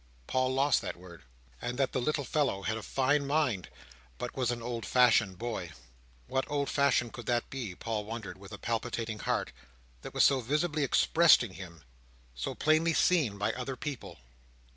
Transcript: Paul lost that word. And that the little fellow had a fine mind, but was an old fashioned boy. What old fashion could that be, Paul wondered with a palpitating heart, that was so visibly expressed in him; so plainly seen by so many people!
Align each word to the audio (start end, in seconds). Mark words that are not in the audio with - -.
Paul 0.25 0.55
lost 0.55 0.81
that 0.81 0.97
word. 0.97 1.25
And 1.61 1.77
that 1.77 1.91
the 1.91 2.01
little 2.01 2.23
fellow 2.23 2.63
had 2.63 2.75
a 2.75 2.81
fine 2.81 3.27
mind, 3.27 3.69
but 4.17 4.35
was 4.35 4.49
an 4.49 4.59
old 4.59 4.83
fashioned 4.83 5.37
boy. 5.37 5.73
What 6.25 6.49
old 6.49 6.71
fashion 6.71 7.11
could 7.11 7.27
that 7.27 7.51
be, 7.51 7.75
Paul 7.75 8.05
wondered 8.05 8.39
with 8.39 8.51
a 8.51 8.57
palpitating 8.57 9.19
heart, 9.19 9.51
that 10.01 10.15
was 10.15 10.23
so 10.23 10.41
visibly 10.41 10.83
expressed 10.83 11.43
in 11.43 11.51
him; 11.53 11.83
so 12.33 12.55
plainly 12.55 12.93
seen 12.95 13.37
by 13.37 13.51
so 13.51 13.57
many 13.63 13.75
people! 13.75 14.17